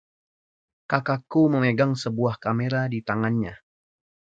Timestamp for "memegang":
1.53-1.91